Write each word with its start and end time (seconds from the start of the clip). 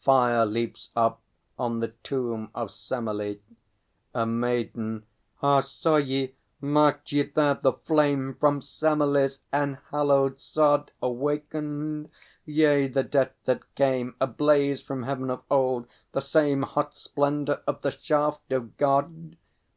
[Fire 0.00 0.46
leaps 0.46 0.90
up 0.94 1.20
on 1.58 1.80
the 1.80 1.88
Tomb 2.04 2.52
of 2.54 2.68
Semelê. 2.68 3.40
A 4.14 4.24
MAIDEN. 4.24 5.02
Ah, 5.42 5.60
saw 5.62 5.96
ye, 5.96 6.36
marked 6.60 7.10
ye 7.10 7.22
there 7.24 7.54
the 7.60 7.72
flame 7.72 8.36
From 8.38 8.60
Semelê's 8.60 9.40
enhallowed 9.52 10.40
sod 10.40 10.92
Awakened? 11.02 12.10
Yea, 12.44 12.86
the 12.86 13.02
Death 13.02 13.34
that 13.44 13.74
came 13.74 14.14
Ablaze 14.20 14.80
from 14.80 15.02
heaven 15.02 15.30
of 15.30 15.42
old, 15.50 15.88
the 16.12 16.20
same 16.22 16.62
Hot 16.62 16.94
splendour 16.96 17.60
of 17.66 17.82
the 17.82 17.90
shaft 17.90 18.52
of 18.52 18.76
God? 18.76 19.36